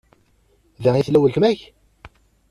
[0.83, 1.59] Da i tella uletma-k?